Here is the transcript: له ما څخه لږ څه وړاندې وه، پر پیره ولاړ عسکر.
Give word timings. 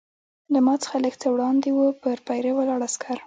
له 0.53 0.59
ما 0.65 0.75
څخه 0.83 0.95
لږ 1.03 1.13
څه 1.21 1.27
وړاندې 1.33 1.69
وه، 1.73 1.87
پر 2.03 2.17
پیره 2.27 2.51
ولاړ 2.55 2.79
عسکر. 2.87 3.17